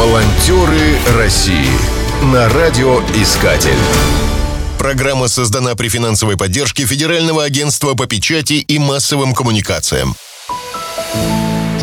[0.00, 1.68] Волонтеры России
[2.32, 3.76] на радиоискатель.
[4.78, 10.14] Программа создана при финансовой поддержке Федерального агентства по печати и массовым коммуникациям.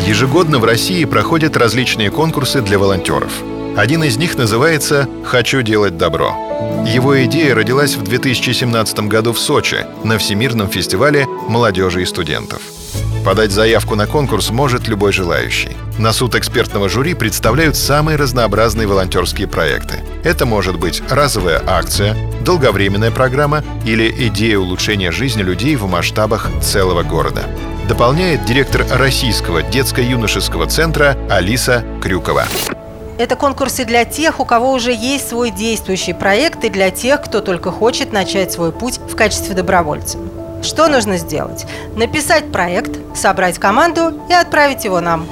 [0.04, 3.30] Ежегодно в России проходят различные конкурсы для волонтеров.
[3.76, 6.34] Один из них называется «Хочу делать добро».
[6.88, 12.62] Его идея родилась в 2017 году в Сочи на Всемирном фестивале молодежи и студентов–
[13.24, 15.76] Подать заявку на конкурс может любой желающий.
[15.98, 19.98] На суд экспертного жюри представляют самые разнообразные волонтерские проекты.
[20.22, 27.02] Это может быть разовая акция, долговременная программа или идея улучшения жизни людей в масштабах целого
[27.02, 27.42] города.
[27.88, 32.44] Дополняет директор Российского детско-юношеского центра Алиса Крюкова.
[33.18, 37.40] Это конкурсы для тех, у кого уже есть свой действующий проект, и для тех, кто
[37.40, 40.18] только хочет начать свой путь в качестве добровольца.
[40.62, 41.66] Что нужно сделать?
[41.96, 45.26] Написать проект, собрать команду и отправить его нам.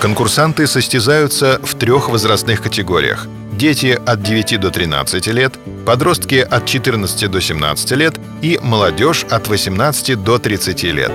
[0.00, 3.26] Конкурсанты состязаются в трех возрастных категориях.
[3.52, 5.54] Дети от 9 до 13 лет,
[5.86, 11.12] подростки от 14 до 17 лет и молодежь от 18 до 30 лет.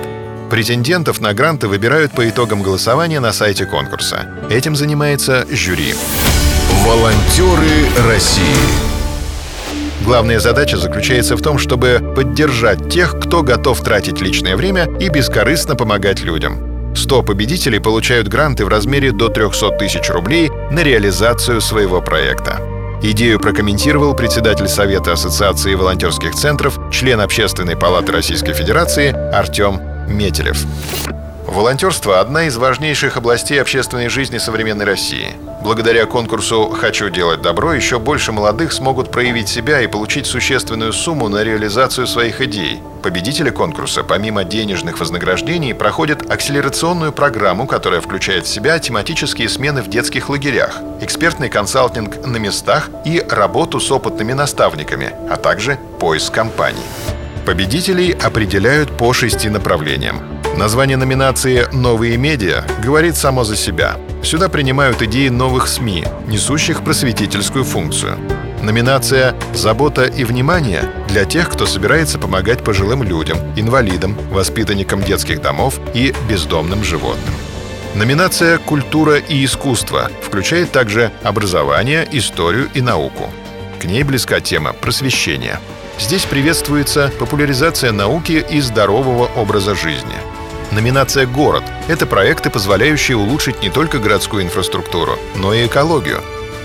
[0.49, 4.27] Претендентов на гранты выбирают по итогам голосования на сайте конкурса.
[4.49, 5.93] Этим занимается жюри.
[6.83, 8.91] Волонтеры России
[10.03, 15.75] Главная задача заключается в том, чтобы поддержать тех, кто готов тратить личное время и бескорыстно
[15.75, 16.70] помогать людям.
[16.95, 22.59] 100 победителей получают гранты в размере до 300 тысяч рублей на реализацию своего проекта.
[23.03, 30.65] Идею прокомментировал председатель Совета Ассоциации волонтерских центров, член Общественной палаты Российской Федерации Артем Метелев.
[31.51, 35.33] Волонтерство– одна из важнейших областей общественной жизни современной России.
[35.61, 41.27] Благодаря конкурсу «Хочу делать добро» еще больше молодых смогут проявить себя и получить существенную сумму
[41.27, 42.79] на реализацию своих идей.
[43.03, 49.89] Победители конкурса, помимо денежных вознаграждений, проходят акселерационную программу, которая включает в себя тематические смены в
[49.89, 56.85] детских лагерях, экспертный консалтинг на местах и работу с опытными наставниками, а также поиск компаний.
[57.45, 60.40] Победителей определяют по шести направлениям.
[60.57, 63.97] Название номинации «Новые медиа» говорит само за себя.
[64.21, 68.17] Сюда принимают идеи новых СМИ, несущих просветительскую функцию.
[68.61, 75.79] Номинация «Забота и внимание» для тех, кто собирается помогать пожилым людям, инвалидам, воспитанникам детских домов
[75.95, 77.33] и бездомным животным.
[77.95, 83.29] Номинация «Культура и искусство» включает также образование, историю и науку.
[83.79, 85.59] К ней близка тема просвещения.
[85.97, 90.15] Здесь приветствуется популяризация науки и здорового образа жизни–
[90.71, 96.21] Номинация «Город»— это проекты, позволяющие улучшить не только городскую инфраструктуру, но и экологию.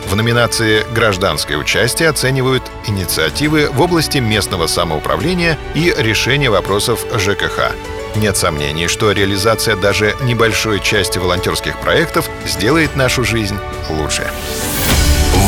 [0.08, 7.72] В номинации «Гражданское участие» оценивают инициативы в области местного самоуправления и решения вопросов ЖКХ.
[8.14, 13.58] Нет сомнений, что реализация даже небольшой части волонтерских проектов сделает нашу жизнь
[13.90, 14.30] лучше.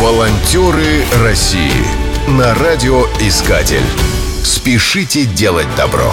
[0.01, 1.87] Волонтеры России
[2.27, 3.87] на радиоискатель.
[4.43, 6.13] Спешите делать добро.